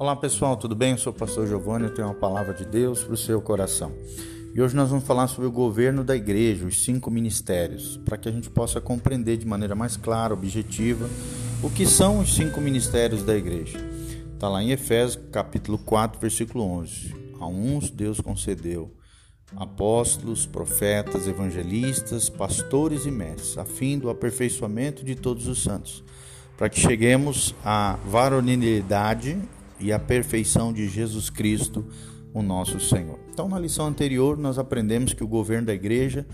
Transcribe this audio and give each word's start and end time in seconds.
Olá 0.00 0.14
pessoal, 0.14 0.56
tudo 0.56 0.76
bem? 0.76 0.92
Eu 0.92 0.98
sou 0.98 1.12
o 1.12 1.16
pastor 1.16 1.48
Giovanni, 1.48 1.86
eu 1.86 1.92
tenho 1.92 2.06
uma 2.06 2.14
palavra 2.14 2.54
de 2.54 2.64
Deus 2.64 3.02
para 3.02 3.14
o 3.14 3.16
seu 3.16 3.42
coração. 3.42 3.92
E 4.54 4.62
hoje 4.62 4.76
nós 4.76 4.90
vamos 4.90 5.04
falar 5.04 5.26
sobre 5.26 5.48
o 5.48 5.50
governo 5.50 6.04
da 6.04 6.14
igreja, 6.14 6.64
os 6.64 6.84
cinco 6.84 7.10
ministérios, 7.10 7.96
para 8.04 8.16
que 8.16 8.28
a 8.28 8.30
gente 8.30 8.48
possa 8.48 8.80
compreender 8.80 9.36
de 9.36 9.44
maneira 9.44 9.74
mais 9.74 9.96
clara, 9.96 10.32
objetiva, 10.32 11.10
o 11.64 11.68
que 11.68 11.84
são 11.84 12.20
os 12.20 12.32
cinco 12.32 12.60
ministérios 12.60 13.24
da 13.24 13.36
igreja. 13.36 13.76
Está 14.32 14.48
lá 14.48 14.62
em 14.62 14.70
Efésios 14.70 15.18
capítulo 15.32 15.78
4, 15.78 16.20
versículo 16.20 16.62
11. 16.62 17.16
A 17.40 17.48
uns 17.48 17.90
Deus 17.90 18.20
concedeu 18.20 18.94
apóstolos, 19.56 20.46
profetas, 20.46 21.26
evangelistas, 21.26 22.28
pastores 22.28 23.04
e 23.04 23.10
mestres, 23.10 23.58
a 23.58 23.64
fim 23.64 23.98
do 23.98 24.10
aperfeiçoamento 24.10 25.04
de 25.04 25.16
todos 25.16 25.48
os 25.48 25.60
santos, 25.60 26.04
para 26.56 26.68
que 26.68 26.78
cheguemos 26.78 27.52
à 27.64 27.98
varonilidade 28.06 29.36
e 29.80 29.92
a 29.92 29.98
perfeição 29.98 30.72
de 30.72 30.88
Jesus 30.88 31.30
Cristo, 31.30 31.84
o 32.32 32.42
nosso 32.42 32.78
Senhor. 32.80 33.18
Então, 33.32 33.48
na 33.48 33.58
lição 33.58 33.86
anterior, 33.86 34.36
nós 34.36 34.58
aprendemos 34.58 35.12
que 35.12 35.24
o 35.24 35.28
governo 35.28 35.66
da 35.66 35.74
igreja 35.74 36.26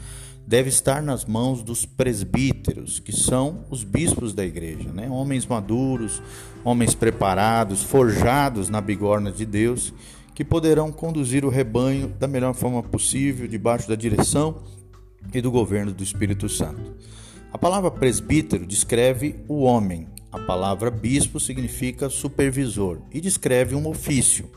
deve 0.47 0.69
estar 0.69 1.03
nas 1.03 1.25
mãos 1.25 1.63
dos 1.63 1.87
presbíteros, 1.87 2.99
que 2.99 3.13
são 3.13 3.65
os 3.71 3.83
bispos 3.83 4.35
da 4.35 4.45
igreja, 4.45 4.93
né? 4.93 5.09
homens 5.09 5.47
maduros, 5.47 6.23
homens 6.63 6.95
preparados, 6.95 7.83
forjados 7.83 8.69
na 8.69 8.81
bigorna 8.81 9.33
de 9.33 9.47
Deus, 9.47 9.93
que 10.35 10.45
poderão 10.45 10.93
conduzir 10.93 11.45
o 11.45 11.49
rebanho 11.49 12.09
da 12.09 12.27
melhor 12.27 12.55
forma 12.55 12.83
possível, 12.83 13.47
debaixo 13.47 13.89
da 13.89 13.95
direção 13.95 14.63
e 15.33 15.41
do 15.41 15.51
governo 15.51 15.93
do 15.93 16.03
Espírito 16.03 16.49
Santo. 16.49 16.95
A 17.53 17.57
palavra 17.57 17.91
presbítero 17.91 18.67
descreve 18.67 19.37
o 19.49 19.63
homem, 19.63 20.09
a 20.35 20.39
palavra 20.41 20.91
bispo 20.91 21.39
significa 21.39 22.11
supervisor 22.11 22.99
e 23.13 23.21
descreve 23.21 23.77
um 23.77 23.87
ofício. 23.87 24.51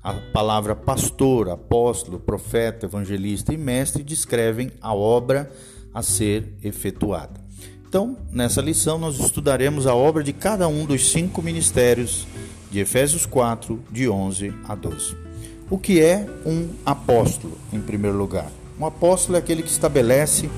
A 0.00 0.12
palavra 0.12 0.76
pastor, 0.76 1.50
apóstolo, 1.50 2.20
profeta, 2.20 2.86
evangelista 2.86 3.52
e 3.52 3.56
mestre 3.56 4.04
descrevem 4.04 4.70
a 4.80 4.94
obra 4.94 5.50
a 5.92 6.00
ser 6.00 6.54
efetuada. 6.62 7.40
Então, 7.88 8.16
nessa 8.30 8.60
lição, 8.60 8.98
nós 8.98 9.18
estudaremos 9.18 9.88
a 9.88 9.96
obra 9.96 10.22
de 10.22 10.32
cada 10.32 10.68
um 10.68 10.84
dos 10.84 11.10
cinco 11.10 11.42
ministérios 11.42 12.24
de 12.70 12.78
Efésios 12.78 13.26
4, 13.26 13.82
de 13.90 14.08
11 14.08 14.54
a 14.68 14.76
12. 14.76 15.16
O 15.68 15.76
que 15.76 16.00
é 16.00 16.24
um 16.46 16.68
apóstolo, 16.84 17.58
em 17.72 17.80
primeiro 17.80 18.16
lugar? 18.16 18.52
Um 18.78 18.86
apóstolo 18.86 19.34
é 19.34 19.40
aquele 19.40 19.64
que 19.64 19.70
estabelece 19.70 20.48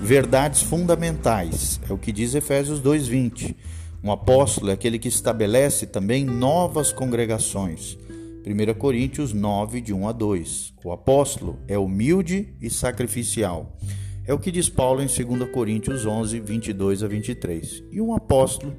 verdades 0.00 0.62
fundamentais, 0.62 1.80
é 1.90 1.92
o 1.92 1.98
que 1.98 2.12
diz 2.12 2.36
Efésios 2.36 2.80
2,20 2.80 3.56
um 4.04 4.10
apóstolo 4.10 4.70
é 4.70 4.74
aquele 4.74 4.98
que 4.98 5.06
estabelece 5.06 5.86
também 5.86 6.24
novas 6.24 6.92
congregações. 6.92 7.96
1 8.44 8.74
Coríntios 8.74 9.32
9, 9.32 9.80
de 9.80 9.94
1 9.94 10.08
a 10.08 10.12
2. 10.12 10.74
O 10.84 10.90
apóstolo 10.90 11.60
é 11.68 11.78
humilde 11.78 12.52
e 12.60 12.68
sacrificial. 12.68 13.76
É 14.26 14.34
o 14.34 14.40
que 14.40 14.50
diz 14.50 14.68
Paulo 14.68 15.00
em 15.00 15.06
2 15.06 15.48
Coríntios 15.52 16.04
11, 16.04 16.40
22 16.40 17.04
a 17.04 17.06
23. 17.06 17.84
E 17.92 18.00
um 18.00 18.12
apóstolo 18.12 18.74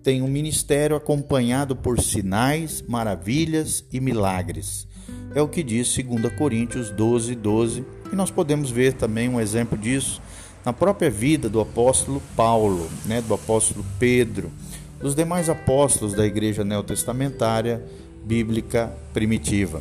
tem 0.00 0.22
um 0.22 0.28
ministério 0.28 0.94
acompanhado 0.94 1.74
por 1.74 2.00
sinais, 2.00 2.80
maravilhas 2.86 3.84
e 3.92 3.98
milagres. 3.98 4.86
É 5.34 5.42
o 5.42 5.48
que 5.48 5.64
diz 5.64 5.92
2 5.96 6.32
Coríntios 6.34 6.90
12, 6.90 7.34
12. 7.34 7.84
E 8.12 8.14
nós 8.14 8.30
podemos 8.30 8.70
ver 8.70 8.92
também 8.92 9.28
um 9.28 9.40
exemplo 9.40 9.76
disso 9.76 10.22
na 10.68 10.72
própria 10.74 11.08
vida 11.08 11.48
do 11.48 11.62
apóstolo 11.62 12.20
Paulo, 12.36 12.90
né, 13.06 13.22
do 13.22 13.32
apóstolo 13.32 13.82
Pedro 13.98 14.52
dos 15.00 15.14
demais 15.14 15.48
apóstolos 15.48 16.12
da 16.12 16.26
igreja 16.26 16.62
neotestamentária 16.62 17.82
bíblica 18.22 18.92
primitiva. 19.14 19.80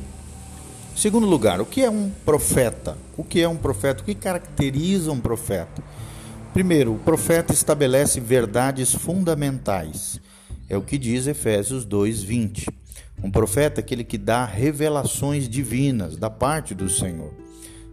Segundo 0.96 1.28
lugar, 1.28 1.60
o 1.60 1.66
que 1.66 1.84
é 1.84 1.90
um 1.90 2.10
profeta? 2.24 2.98
O 3.18 3.24
que 3.26 3.42
é 3.42 3.50
um 3.50 3.58
profeta? 3.58 4.02
O 4.02 4.06
que 4.06 4.16
caracteriza 4.16 5.12
um 5.12 5.20
profeta? 5.20 5.84
Primeiro, 6.54 6.94
o 6.94 7.00
profeta 7.00 7.52
estabelece 7.52 8.22
verdades 8.22 8.96
fundamentais. 8.96 10.22
É 10.70 10.78
o 10.78 10.82
que 10.82 10.98
diz 10.98 11.28
Efésios 11.28 11.86
2:20. 11.86 12.70
Um 13.22 13.30
profeta 13.30 13.82
é 13.82 13.84
aquele 13.84 14.06
que 14.06 14.18
dá 14.18 14.46
revelações 14.46 15.50
divinas 15.50 16.16
da 16.16 16.30
parte 16.30 16.74
do 16.74 16.88
Senhor, 16.88 17.34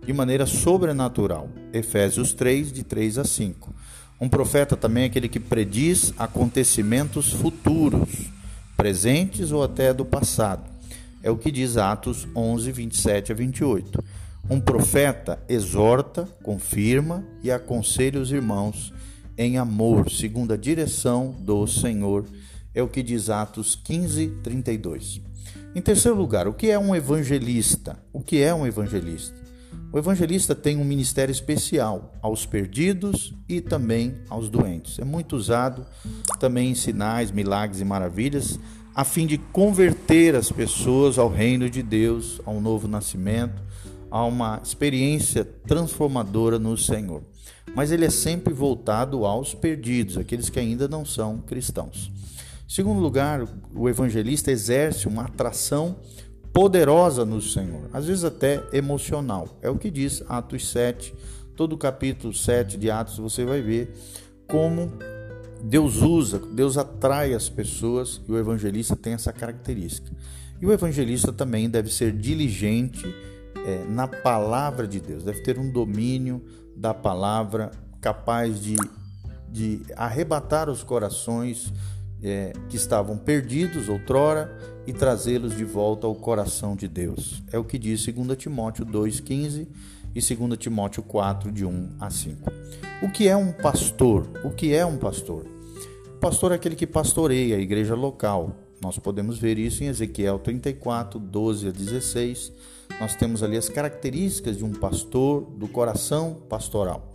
de 0.06 0.12
maneira 0.12 0.46
sobrenatural. 0.46 1.48
Efésios 1.72 2.34
3 2.34 2.72
de 2.72 2.82
3 2.82 3.18
a 3.18 3.24
5. 3.24 3.74
Um 4.20 4.28
profeta 4.28 4.76
também 4.76 5.04
é 5.04 5.06
aquele 5.06 5.28
que 5.28 5.40
prediz 5.40 6.12
acontecimentos 6.18 7.32
futuros, 7.32 8.30
presentes 8.76 9.50
ou 9.50 9.62
até 9.62 9.92
do 9.92 10.04
passado. 10.04 10.70
É 11.22 11.30
o 11.30 11.36
que 11.36 11.50
diz 11.50 11.76
Atos 11.76 12.28
11, 12.36 12.70
27 12.70 13.32
a 13.32 13.34
28. 13.34 14.04
Um 14.48 14.60
profeta 14.60 15.42
exorta, 15.48 16.28
confirma 16.42 17.24
e 17.42 17.50
aconselha 17.50 18.20
os 18.20 18.30
irmãos 18.30 18.92
em 19.36 19.58
amor, 19.58 20.10
segundo 20.10 20.52
a 20.52 20.56
direção 20.56 21.34
do 21.40 21.66
Senhor. 21.66 22.24
É 22.74 22.82
o 22.82 22.88
que 22.88 23.02
diz 23.02 23.30
Atos 23.30 23.74
15, 23.74 24.28
32. 24.42 25.20
Em 25.74 25.80
terceiro 25.80 26.16
lugar, 26.16 26.46
o 26.46 26.52
que 26.52 26.70
é 26.70 26.78
um 26.78 26.94
evangelista? 26.94 27.98
O 28.12 28.20
que 28.20 28.40
é 28.40 28.54
um 28.54 28.66
evangelista? 28.66 29.43
O 29.94 29.98
evangelista 29.98 30.56
tem 30.56 30.76
um 30.76 30.84
ministério 30.84 31.30
especial 31.30 32.12
aos 32.20 32.44
perdidos 32.44 33.32
e 33.48 33.60
também 33.60 34.16
aos 34.28 34.48
doentes. 34.48 34.98
É 34.98 35.04
muito 35.04 35.36
usado 35.36 35.86
também 36.40 36.72
em 36.72 36.74
sinais, 36.74 37.30
milagres 37.30 37.80
e 37.80 37.84
maravilhas, 37.84 38.58
a 38.92 39.04
fim 39.04 39.24
de 39.24 39.38
converter 39.38 40.34
as 40.34 40.50
pessoas 40.50 41.16
ao 41.16 41.28
reino 41.28 41.70
de 41.70 41.80
Deus, 41.80 42.40
a 42.44 42.50
um 42.50 42.60
novo 42.60 42.88
nascimento, 42.88 43.62
a 44.10 44.24
uma 44.24 44.60
experiência 44.64 45.44
transformadora 45.44 46.58
no 46.58 46.76
Senhor. 46.76 47.22
Mas 47.72 47.92
ele 47.92 48.04
é 48.04 48.10
sempre 48.10 48.52
voltado 48.52 49.24
aos 49.24 49.54
perdidos, 49.54 50.18
aqueles 50.18 50.50
que 50.50 50.58
ainda 50.58 50.88
não 50.88 51.04
são 51.04 51.38
cristãos. 51.38 52.10
Em 52.66 52.74
segundo 52.74 52.98
lugar, 52.98 53.46
o 53.72 53.88
evangelista 53.88 54.50
exerce 54.50 55.06
uma 55.06 55.26
atração 55.26 55.94
poderosa 56.54 57.24
no 57.24 57.42
Senhor, 57.42 57.90
às 57.92 58.06
vezes 58.06 58.22
até 58.22 58.62
emocional. 58.72 59.58
É 59.60 59.68
o 59.68 59.76
que 59.76 59.90
diz 59.90 60.22
Atos 60.28 60.70
7, 60.70 61.12
todo 61.56 61.72
o 61.72 61.78
capítulo 61.78 62.32
7 62.32 62.78
de 62.78 62.88
Atos 62.92 63.18
você 63.18 63.44
vai 63.44 63.60
ver 63.60 63.92
como 64.48 64.92
Deus 65.60 65.96
usa, 65.96 66.38
Deus 66.38 66.78
atrai 66.78 67.34
as 67.34 67.48
pessoas 67.48 68.20
e 68.28 68.30
o 68.30 68.38
evangelista 68.38 68.94
tem 68.94 69.14
essa 69.14 69.32
característica. 69.32 70.16
E 70.62 70.64
o 70.64 70.72
evangelista 70.72 71.32
também 71.32 71.68
deve 71.68 71.92
ser 71.92 72.12
diligente 72.12 73.04
é, 73.66 73.84
na 73.88 74.06
palavra 74.06 74.86
de 74.86 75.00
Deus, 75.00 75.24
deve 75.24 75.40
ter 75.40 75.58
um 75.58 75.68
domínio 75.68 76.40
da 76.76 76.94
palavra 76.94 77.72
capaz 78.00 78.60
de, 78.60 78.76
de 79.50 79.82
arrebatar 79.96 80.70
os 80.70 80.84
corações 80.84 81.72
é, 82.24 82.52
que 82.70 82.76
estavam 82.76 83.18
perdidos 83.18 83.88
outrora 83.88 84.56
e 84.86 84.92
trazê-los 84.92 85.56
de 85.56 85.64
volta 85.64 86.06
ao 86.06 86.14
coração 86.14 86.74
de 86.74 86.88
Deus. 86.88 87.42
É 87.52 87.58
o 87.58 87.64
que 87.64 87.78
diz 87.78 88.04
2 88.04 88.36
Timóteo 88.38 88.86
2,15 88.86 89.68
e 90.14 90.34
2 90.36 90.58
Timóteo 90.58 91.02
4, 91.02 91.52
de 91.52 91.66
1 91.66 91.96
a 92.00 92.10
5. 92.10 92.50
O 93.02 93.10
que 93.10 93.28
é 93.28 93.36
um 93.36 93.52
pastor? 93.52 94.26
O 94.42 94.50
que 94.50 94.72
é 94.74 94.86
um 94.86 94.96
pastor? 94.96 95.44
O 96.06 96.18
pastor 96.18 96.52
é 96.52 96.54
aquele 96.54 96.74
que 96.74 96.86
pastoreia 96.86 97.56
a 97.56 97.60
igreja 97.60 97.94
local. 97.94 98.56
Nós 98.80 98.98
podemos 98.98 99.38
ver 99.38 99.58
isso 99.58 99.84
em 99.84 99.88
Ezequiel 99.88 100.38
34, 100.38 101.18
12 101.18 101.68
a 101.68 101.70
16. 101.70 102.52
Nós 103.00 103.14
temos 103.14 103.42
ali 103.42 103.56
as 103.56 103.68
características 103.68 104.56
de 104.56 104.64
um 104.64 104.72
pastor, 104.72 105.42
do 105.42 105.68
coração 105.68 106.42
pastoral. 106.48 107.12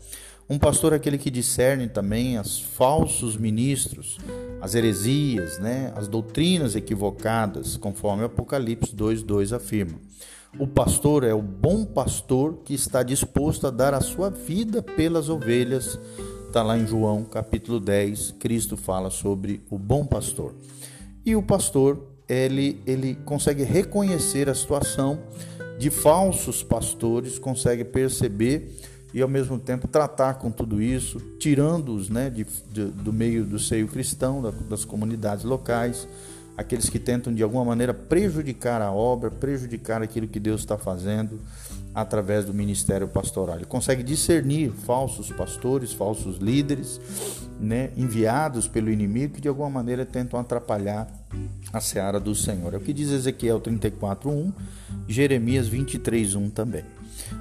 Um 0.49 0.57
pastor 0.57 0.93
é 0.93 0.95
aquele 0.95 1.19
que 1.19 1.29
discerne 1.29 1.87
também 1.87 2.39
os 2.39 2.59
falsos 2.59 3.37
ministros, 3.37 4.17
as 4.59 4.73
heresias, 4.73 5.59
né, 5.59 5.93
as 5.95 6.07
doutrinas 6.07 6.75
equivocadas, 6.75 7.77
conforme 7.77 8.23
Apocalipse 8.23 8.95
2:2 8.95 9.53
afirma. 9.53 9.99
O 10.57 10.65
pastor 10.65 11.23
é 11.23 11.35
o 11.35 11.41
bom 11.41 11.85
pastor 11.85 12.61
que 12.65 12.73
está 12.73 13.03
disposto 13.03 13.67
a 13.67 13.69
dar 13.69 13.93
a 13.93 14.01
sua 14.01 14.31
vida 14.31 14.81
pelas 14.81 15.29
ovelhas. 15.29 15.99
Está 16.47 16.63
lá 16.63 16.75
em 16.79 16.87
João 16.87 17.23
capítulo 17.23 17.79
10, 17.79 18.31
Cristo 18.39 18.75
fala 18.75 19.11
sobre 19.11 19.61
o 19.69 19.77
bom 19.77 20.03
pastor. 20.03 20.55
E 21.23 21.35
o 21.35 21.43
pastor, 21.43 22.07
ele, 22.27 22.81
ele 22.87 23.13
consegue 23.23 23.61
reconhecer 23.61 24.49
a 24.49 24.55
situação 24.55 25.19
de 25.77 25.91
falsos 25.91 26.63
pastores, 26.63 27.37
consegue 27.37 27.83
perceber 27.85 28.75
e 29.13 29.21
ao 29.21 29.27
mesmo 29.27 29.57
tempo 29.57 29.87
tratar 29.87 30.35
com 30.35 30.51
tudo 30.51 30.81
isso, 30.81 31.19
tirando-os 31.39 32.09
né, 32.09 32.29
de, 32.29 32.45
de, 32.71 32.85
do 32.85 33.11
meio 33.11 33.43
do 33.43 33.57
seio 33.57 33.87
cristão, 33.87 34.41
da, 34.41 34.51
das 34.51 34.85
comunidades 34.85 35.43
locais, 35.43 36.07
aqueles 36.55 36.89
que 36.89 36.99
tentam 36.99 37.33
de 37.33 37.41
alguma 37.41 37.65
maneira 37.65 37.93
prejudicar 37.93 38.81
a 38.81 38.91
obra, 38.91 39.31
prejudicar 39.31 40.01
aquilo 40.01 40.27
que 40.27 40.39
Deus 40.39 40.61
está 40.61 40.77
fazendo 40.77 41.39
através 41.95 42.45
do 42.45 42.53
ministério 42.53 43.07
pastoral. 43.07 43.55
Ele 43.55 43.65
consegue 43.65 44.03
discernir 44.03 44.71
falsos 44.71 45.31
pastores, 45.31 45.91
falsos 45.91 46.37
líderes, 46.37 46.99
né, 47.59 47.91
enviados 47.97 48.67
pelo 48.67 48.91
inimigo 48.91 49.35
que 49.35 49.41
de 49.41 49.47
alguma 49.47 49.69
maneira 49.69 50.05
tentam 50.05 50.39
atrapalhar 50.39 51.07
a 51.71 51.79
seara 51.79 52.19
do 52.19 52.33
Senhor. 52.33 52.73
É 52.73 52.77
o 52.77 52.81
que 52.81 52.93
diz 52.93 53.11
Ezequiel 53.11 53.59
34:1, 53.59 54.51
Jeremias 55.07 55.67
23:1 55.67 56.49
também. 56.49 56.83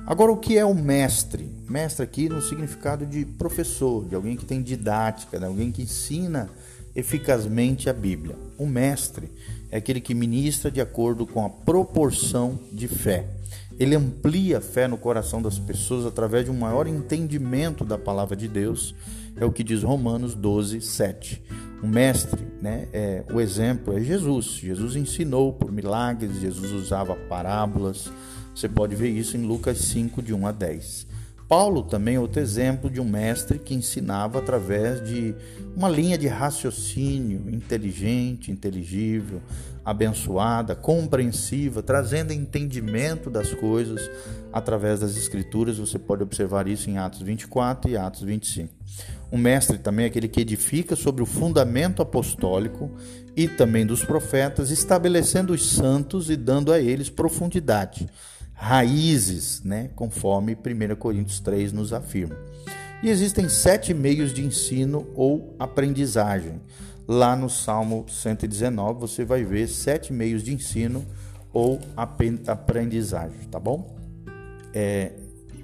Agora, 0.07 0.33
o 0.33 0.37
que 0.37 0.59
é 0.59 0.65
o 0.65 0.75
mestre? 0.75 1.49
Mestre 1.69 2.03
aqui 2.03 2.29
no 2.29 2.43
significado 2.43 3.07
de 3.07 3.25
professor, 3.25 4.07
de 4.07 4.15
alguém 4.15 4.37
que 4.37 4.45
tem 4.45 4.63
didática, 4.63 5.39
de 5.39 5.45
alguém 5.45 5.71
que 5.71 5.83
ensina 5.83 6.51
eficazmente 6.99 7.89
a 7.89 7.93
Bíblia. 7.93 8.35
O 8.59 8.67
mestre 8.67 9.31
é 9.71 9.77
aquele 9.77 10.01
que 10.01 10.17
ministra 10.17 10.69
de 10.69 10.81
acordo 10.81 11.25
com 11.25 11.47
a 11.47 11.49
proporção 11.49 12.59
de 12.73 12.89
fé. 12.89 13.25
Ele 13.79 13.95
amplia 13.95 14.59
a 14.59 14.61
fé 14.61 14.89
no 14.89 14.99
coração 14.99 15.41
das 15.41 15.61
pessoas 15.61 16.05
através 16.05 16.45
de 16.45 16.51
um 16.51 16.59
maior 16.59 16.89
entendimento 16.89 17.85
da 17.85 17.97
palavra 17.97 18.35
de 18.35 18.49
Deus. 18.49 18.97
É 19.37 19.45
o 19.45 19.53
que 19.53 19.63
diz 19.63 19.85
Romanos 19.85 20.35
12, 20.35 20.81
7. 20.81 21.41
O 21.81 21.87
mestre, 21.87 22.45
né, 22.61 22.89
é, 22.93 23.23
o 23.33 23.41
exemplo 23.41 23.97
é 23.97 24.01
Jesus. 24.01 24.57
Jesus 24.57 24.97
ensinou 24.97 25.53
por 25.53 25.71
milagres, 25.71 26.41
Jesus 26.41 26.73
usava 26.73 27.15
parábolas. 27.15 28.11
Você 28.53 28.69
pode 28.69 28.97
ver 28.97 29.11
isso 29.11 29.37
em 29.37 29.47
Lucas 29.47 29.79
5, 29.79 30.21
de 30.21 30.35
1 30.35 30.47
a 30.49 30.51
10. 30.51 31.07
Paulo 31.49 31.83
também 31.83 32.17
é 32.17 32.21
outro 32.21 32.43
exemplo 32.43 32.91
de 32.91 33.01
um 33.01 33.09
mestre 33.09 33.59
que 33.59 33.75
ensinava 33.75 34.39
através 34.39 35.03
de 35.03 35.35
uma 35.75 35.89
linha 35.89 36.19
de 36.19 36.29
raciocínio 36.29 37.49
inteligente, 37.49 38.53
inteligível, 38.53 39.41
abençoada, 39.83 40.77
compreensiva, 40.77 41.83
trazendo 41.83 42.35
entendimento 42.35 43.31
das 43.31 43.55
coisas 43.55 44.11
através 44.53 45.01
das 45.01 45.17
Escrituras. 45.17 45.79
Você 45.79 45.99
pode 45.99 46.23
observar 46.23 46.69
isso 46.69 46.91
em 46.91 46.99
Atos 46.99 47.23
24 47.23 47.91
e 47.91 47.97
Atos 47.97 48.21
25. 48.21 48.75
O 49.31 49.39
mestre 49.39 49.79
também 49.79 50.05
é 50.05 50.09
aquele 50.09 50.29
que 50.29 50.43
edifica 50.43 50.95
sobre 50.95 51.23
o 51.23 51.27
fundamento 51.27 52.03
apostólico 52.03 52.91
e 53.35 53.49
também 53.49 53.87
dos 53.87 54.05
profetas, 54.05 54.71
estabelecendo 54.71 55.55
os 55.55 55.71
santos 55.71 56.29
e 56.29 56.37
dando 56.37 56.71
a 56.71 56.79
eles 56.79 57.09
profundidade 57.09 58.07
raízes, 58.59 59.63
né? 59.63 59.89
conforme 59.95 60.55
1 60.55 60.97
Coríntios 60.97 61.39
3 61.39 61.73
nos 61.73 61.93
afirma. 61.93 62.37
E 63.03 63.09
existem 63.09 63.49
sete 63.49 63.95
meios 63.95 64.35
de 64.35 64.45
ensino 64.45 65.07
ou 65.15 65.55
aprendizagem. 65.59 66.61
Lá 67.07 67.37
no 67.37 67.49
Salmo 67.49 68.05
119 68.09 69.01
você 69.01 69.25
vai 69.25 69.45
ver 69.45 69.69
sete 69.69 70.13
meios 70.13 70.43
de 70.43 70.53
ensino 70.53 71.07
ou 71.53 71.81
aprendizagem, 71.97 73.39
tá 73.49 73.61
bom? 73.61 73.97
É, 74.75 75.13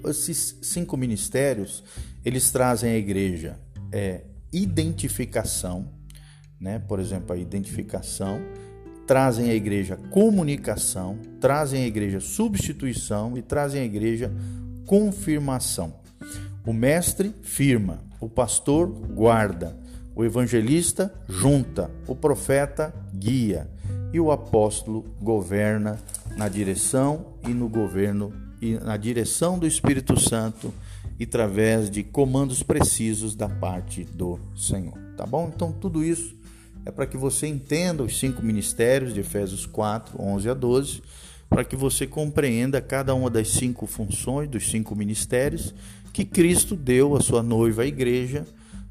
esses 0.07 0.57
cinco 0.63 0.97
ministérios 0.97 1.83
eles 2.25 2.51
trazem 2.51 2.93
à 2.93 2.97
igreja 2.97 3.59
é, 3.93 4.23
identificação, 4.53 5.89
né? 6.61 6.79
Por 6.79 7.01
exemplo, 7.01 7.35
a 7.35 7.37
identificação 7.37 8.41
trazem 9.07 9.51
à 9.51 9.55
igreja 9.55 9.97
comunicação, 10.11 11.19
trazem 11.41 11.85
à 11.85 11.87
igreja 11.87 12.21
substituição 12.21 13.37
e 13.37 13.43
trazem 13.43 13.83
à 13.83 13.85
igreja 13.85 14.33
confirmação. 14.87 15.95
O 16.67 16.73
mestre 16.73 17.35
firma, 17.43 18.01
o 18.21 18.29
pastor 18.29 18.89
guarda, 18.89 19.77
o 20.15 20.25
evangelista 20.25 21.13
junta, 21.29 21.91
o 22.07 22.15
profeta 22.15 22.95
guia 23.15 23.69
e 24.13 24.21
o 24.21 24.31
apóstolo 24.31 25.05
governa 25.21 25.99
na 26.37 26.49
direção 26.49 27.35
e 27.47 27.49
no 27.49 27.69
governo 27.69 28.33
e 28.61 28.75
na 28.75 28.97
direção 28.97 29.59
do 29.59 29.67
Espírito 29.67 30.19
Santo 30.19 30.73
e 31.19 31.25
através 31.25 31.91
de 31.91 32.03
comandos 32.03 32.63
precisos 32.63 33.35
da 33.35 33.49
parte 33.49 34.05
do 34.05 34.39
Senhor. 34.57 34.99
Tá 35.17 35.27
bom? 35.27 35.51
Então 35.55 35.73
tudo 35.73 36.03
isso 36.03 36.35
é 36.87 36.91
para 36.91 37.07
que 37.07 37.17
você 37.17 37.47
entenda 37.47 38.03
os 38.03 38.19
cinco 38.19 38.43
ministérios 38.43 39.15
de 39.15 39.21
Efésios 39.21 39.67
4, 39.67 40.21
11 40.21 40.49
a 40.49 40.55
12, 40.55 41.03
para 41.49 41.65
que 41.65 41.77
você 41.77 42.07
compreenda 42.07 42.81
cada 42.81 43.15
uma 43.15 43.31
das 43.31 43.49
cinco 43.49 43.87
funções 43.87 44.49
dos 44.49 44.71
cinco 44.71 44.95
ministérios 44.95 45.75
que 46.13 46.25
Cristo 46.25 46.77
deu 46.77 47.17
à 47.17 47.21
sua 47.21 47.43
noiva, 47.43 47.83
a 47.83 47.87
igreja, 47.87 48.47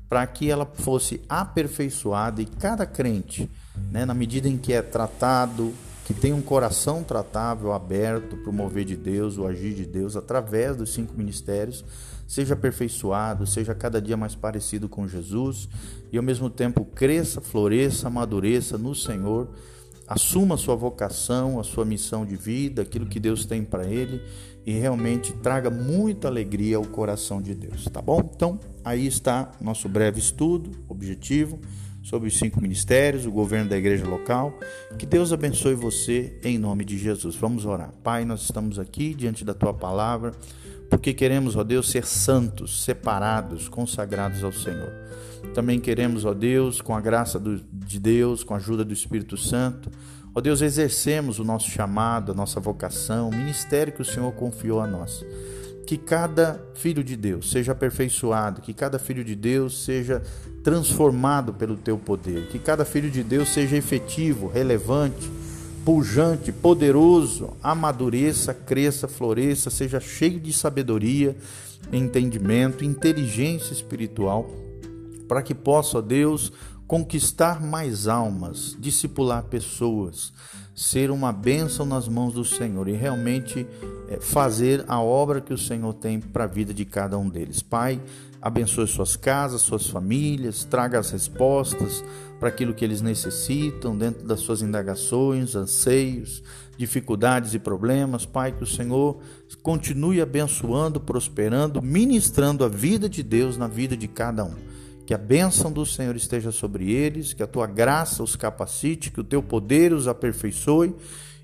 para 0.09 0.27
que 0.27 0.49
ela 0.49 0.65
fosse 0.65 1.21
aperfeiçoada 1.27 2.41
e 2.41 2.45
cada 2.45 2.85
crente, 2.85 3.49
né, 3.91 4.05
na 4.05 4.13
medida 4.13 4.47
em 4.47 4.57
que 4.57 4.73
é 4.73 4.81
tratado, 4.81 5.73
que 6.05 6.13
tem 6.13 6.33
um 6.33 6.41
coração 6.41 7.03
tratável, 7.03 7.71
aberto 7.71 8.35
para 8.37 8.49
o 8.49 8.53
mover 8.53 8.83
de 8.83 8.95
Deus, 8.95 9.37
o 9.37 9.45
agir 9.45 9.73
de 9.73 9.85
Deus 9.85 10.15
através 10.15 10.75
dos 10.75 10.93
cinco 10.93 11.13
ministérios, 11.17 11.83
seja 12.27 12.53
aperfeiçoado, 12.53 13.47
seja 13.47 13.73
cada 13.73 14.01
dia 14.01 14.17
mais 14.17 14.35
parecido 14.35 14.89
com 14.89 15.07
Jesus 15.07 15.69
e 16.11 16.17
ao 16.17 16.23
mesmo 16.23 16.49
tempo 16.49 16.83
cresça, 16.83 17.39
floresça, 17.39 18.07
amadureça 18.07 18.77
no 18.77 18.93
Senhor, 18.93 19.49
assuma 20.07 20.55
a 20.55 20.57
sua 20.57 20.75
vocação, 20.75 21.59
a 21.59 21.63
sua 21.63 21.85
missão 21.85 22.25
de 22.25 22.35
vida, 22.35 22.81
aquilo 22.81 23.05
que 23.05 23.19
Deus 23.19 23.45
tem 23.45 23.63
para 23.63 23.85
ele 23.87 24.21
e 24.65 24.73
realmente 24.73 25.33
traga 25.33 25.69
muita 25.69 26.27
alegria 26.27 26.77
ao 26.77 26.85
coração 26.85 27.41
de 27.41 27.53
Deus, 27.53 27.85
tá 27.85 28.01
bom? 28.01 28.19
Então, 28.33 28.59
aí 28.83 29.07
está 29.07 29.51
nosso 29.59 29.87
breve 29.87 30.19
estudo, 30.19 30.71
objetivo 30.87 31.59
sobre 32.03 32.27
os 32.27 32.37
cinco 32.37 32.61
ministérios, 32.61 33.25
o 33.25 33.31
governo 33.31 33.69
da 33.69 33.77
igreja 33.77 34.05
local. 34.05 34.59
Que 34.99 35.05
Deus 35.05 35.33
abençoe 35.33 35.73
você 35.73 36.37
em 36.43 36.59
nome 36.59 36.85
de 36.85 36.97
Jesus. 36.97 37.35
Vamos 37.35 37.65
orar. 37.65 37.91
Pai, 38.03 38.25
nós 38.25 38.43
estamos 38.43 38.77
aqui 38.77 39.13
diante 39.13 39.43
da 39.43 39.53
tua 39.53 39.73
palavra 39.73 40.33
porque 40.89 41.11
queremos, 41.11 41.55
ó 41.55 41.63
Deus, 41.63 41.89
ser 41.89 42.05
santos, 42.05 42.83
separados, 42.83 43.67
consagrados 43.67 44.43
ao 44.43 44.51
Senhor. 44.51 44.93
Também 45.55 45.79
queremos, 45.79 46.23
ó 46.23 46.35
Deus, 46.35 46.81
com 46.81 46.95
a 46.95 47.01
graça 47.01 47.39
de 47.39 47.99
Deus, 47.99 48.43
com 48.43 48.53
a 48.53 48.57
ajuda 48.57 48.85
do 48.85 48.93
Espírito 48.93 49.35
Santo, 49.35 49.89
ó 50.35 50.39
Deus, 50.39 50.61
exercemos 50.61 51.39
o 51.39 51.43
nosso 51.43 51.67
chamado, 51.71 52.31
a 52.31 52.35
nossa 52.35 52.59
vocação, 52.59 53.29
o 53.29 53.35
ministério 53.35 53.91
que 53.91 54.03
o 54.03 54.05
Senhor 54.05 54.31
confiou 54.33 54.81
a 54.81 54.87
nós. 54.87 55.25
Que 55.85 55.97
cada 55.97 56.63
filho 56.75 57.03
de 57.03 57.15
Deus 57.15 57.51
seja 57.51 57.73
aperfeiçoado, 57.73 58.61
que 58.61 58.73
cada 58.73 58.97
filho 58.97 59.23
de 59.23 59.35
Deus 59.35 59.83
seja 59.83 60.21
transformado 60.63 61.53
pelo 61.53 61.75
teu 61.75 61.97
poder, 61.97 62.47
que 62.47 62.57
cada 62.57 62.85
filho 62.85 63.11
de 63.11 63.21
Deus 63.21 63.49
seja 63.49 63.75
efetivo, 63.75 64.47
relevante, 64.47 65.29
pujante, 65.83 66.51
poderoso, 66.51 67.57
amadureça, 67.61 68.53
cresça, 68.53 69.07
floresça, 69.07 69.69
seja 69.69 69.99
cheio 69.99 70.39
de 70.39 70.53
sabedoria, 70.53 71.35
entendimento, 71.91 72.85
inteligência 72.85 73.73
espiritual, 73.73 74.49
para 75.27 75.41
que 75.41 75.53
possa, 75.53 76.01
Deus, 76.01 76.51
conquistar 76.93 77.59
mais 77.59 78.07
almas, 78.07 78.77
discipular 78.79 79.41
pessoas, 79.45 80.31
ser 80.75 81.09
uma 81.09 81.33
bênção 81.33 81.87
nas 81.87 82.07
mãos 82.07 82.35
do 82.35 82.45
Senhor 82.45 82.87
e 82.87 82.91
realmente 82.91 83.65
é, 84.07 84.19
fazer 84.19 84.85
a 84.87 85.01
obra 85.01 85.41
que 85.41 85.51
o 85.51 85.57
Senhor 85.57 85.91
tem 85.95 86.19
para 86.19 86.43
a 86.43 86.47
vida 86.47 86.71
de 86.71 86.85
cada 86.85 87.17
um 87.17 87.27
deles. 87.27 87.63
Pai, 87.63 87.99
abençoe 88.39 88.85
suas 88.85 89.15
casas, 89.15 89.61
suas 89.61 89.87
famílias, 89.87 90.65
traga 90.65 90.99
as 90.99 91.09
respostas 91.09 92.05
para 92.39 92.49
aquilo 92.49 92.75
que 92.75 92.85
eles 92.85 93.01
necessitam 93.01 93.97
dentro 93.97 94.27
das 94.27 94.41
suas 94.41 94.61
indagações, 94.61 95.55
anseios, 95.55 96.43
dificuldades 96.77 97.55
e 97.55 97.59
problemas. 97.59 98.23
Pai, 98.23 98.51
que 98.51 98.63
o 98.63 98.67
Senhor 98.67 99.17
continue 99.63 100.21
abençoando, 100.21 100.99
prosperando, 100.99 101.81
ministrando 101.81 102.63
a 102.63 102.67
vida 102.67 103.09
de 103.09 103.23
Deus 103.23 103.57
na 103.57 103.67
vida 103.67 103.97
de 103.97 104.07
cada 104.07 104.45
um. 104.45 104.72
Que 105.05 105.13
a 105.13 105.17
bênção 105.17 105.71
do 105.71 105.85
Senhor 105.85 106.15
esteja 106.15 106.51
sobre 106.51 106.91
eles, 106.91 107.33
que 107.33 107.43
a 107.43 107.47
tua 107.47 107.67
graça 107.67 108.23
os 108.23 108.35
capacite, 108.35 109.11
que 109.11 109.19
o 109.19 109.23
teu 109.23 109.43
poder 109.43 109.93
os 109.93 110.07
aperfeiçoe 110.07 110.95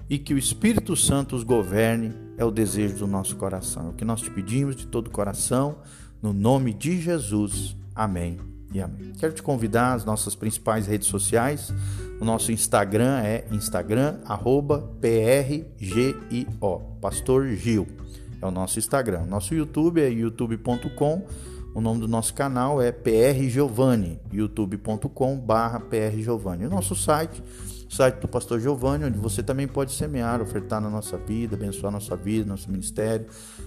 e 0.09 0.17
que 0.17 0.33
o 0.33 0.37
Espírito 0.37 0.95
Santo 0.95 1.35
os 1.35 1.43
governe, 1.43 2.13
é 2.37 2.45
o 2.45 2.51
desejo 2.51 2.97
do 2.99 3.07
nosso 3.07 3.35
coração. 3.35 3.87
É 3.87 3.89
o 3.89 3.93
que 3.93 4.05
nós 4.05 4.21
te 4.21 4.31
pedimos 4.31 4.75
de 4.75 4.87
todo 4.87 5.07
o 5.07 5.11
coração 5.11 5.77
no 6.21 6.33
nome 6.33 6.73
de 6.73 6.99
Jesus. 6.99 7.75
Amém 7.93 8.37
e 8.73 8.81
amém. 8.81 9.13
Quero 9.19 9.33
te 9.33 9.43
convidar 9.43 9.93
às 9.93 10.05
nossas 10.05 10.35
principais 10.35 10.87
redes 10.87 11.07
sociais. 11.07 11.73
O 12.19 12.25
nosso 12.25 12.51
Instagram 12.51 13.19
é 13.19 13.45
Instagram 13.51 14.19
PRGIO, 15.01 16.79
Pastor 17.01 17.49
Gil. 17.49 17.87
É 18.41 18.45
o 18.45 18.51
nosso 18.51 18.79
Instagram. 18.79 19.25
Nosso 19.25 19.53
YouTube 19.53 20.01
é 20.01 20.09
youtube.com. 20.09 21.25
O 21.73 21.81
nome 21.81 22.01
do 22.01 22.07
nosso 22.07 22.33
canal 22.33 22.81
é 22.81 22.91
PR 22.91 23.47
Giovanni, 23.47 24.19
youtube.com 24.31 25.38
barra 25.38 25.79
PR 25.79 26.17
Giovanni. 26.19 26.65
O 26.65 26.69
nosso 26.69 26.95
site 26.95 27.43
site 27.89 28.19
do 28.19 28.27
Pastor 28.27 28.59
Giovanni, 28.59 29.05
onde 29.05 29.17
você 29.17 29.41
também 29.41 29.67
pode 29.67 29.91
semear, 29.91 30.41
ofertar 30.41 30.79
na 30.79 30.89
nossa 30.89 31.17
vida, 31.17 31.55
abençoar 31.55 31.91
nossa 31.91 32.15
vida, 32.15 32.47
nosso 32.47 32.69
ministério, 32.69 33.25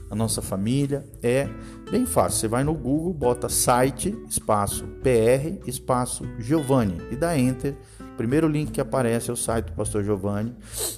a 0.09 0.15
nossa 0.15 0.41
família. 0.41 1.05
É 1.23 1.49
bem 1.91 2.07
fácil. 2.07 2.41
Você 2.41 2.49
vai 2.49 2.63
no 2.63 2.75
Google, 2.75 3.13
bota 3.13 3.49
site, 3.49 4.17
espaço 4.29 4.85
PR, 5.03 5.69
espaço 5.69 6.25
Giovanni 6.39 7.03
e 7.11 7.17
dá 7.17 7.37
enter. 7.37 7.77
Primeiro 8.17 8.47
link 8.47 8.71
que 8.71 8.81
aparece 8.81 9.31
é 9.31 9.33
o 9.33 9.37
site 9.37 9.67
do 9.67 9.73
Pastor 9.73 10.05
Giovanni, 10.05 10.55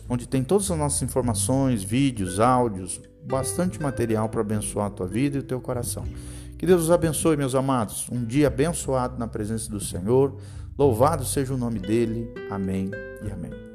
onde 0.09 0.29
tem 0.29 0.45
todas 0.45 0.71
as 0.71 0.79
nossas 0.79 1.01
informações, 1.03 1.83
vídeos, 1.83 2.39
áudios, 2.39 3.01
bastante 3.23 3.81
material 3.81 4.29
para 4.29 4.43
abençoar 4.43 4.89
a 4.89 4.91
tua 4.91 5.07
vida 5.07 5.39
e 5.39 5.41
o 5.41 5.45
teu 5.45 5.61
coração. 5.61 6.05
Que 6.59 6.67
Deus 6.67 6.83
os 6.83 6.91
abençoe, 6.91 7.37
meus 7.37 7.55
amados. 7.55 8.07
Um 8.11 8.25
dia 8.25 8.47
abençoado 8.47 9.19
na 9.19 9.27
presença 9.27 9.71
do 9.71 9.81
Senhor. 9.81 10.37
Louvado 10.79 11.25
seja 11.25 11.55
o 11.55 11.59
nome 11.59 11.79
dele. 11.79 12.33
Amém 12.51 12.91
e 13.23 13.31
amém. 13.31 13.74